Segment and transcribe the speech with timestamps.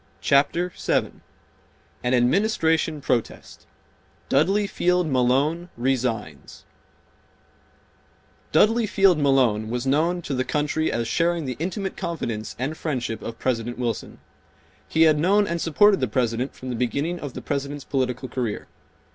[0.19, 1.21] Chapter 7
[2.03, 6.65] An Administration Protest—Dudley Field Malone Resigns
[8.51, 13.21] Dudley Field Malone was known to the country as sharing the intimate confidence and friendship
[13.21, 14.17] of President Wilson.
[14.87, 18.65] He had known and supported the President from the beginning of the President's political career.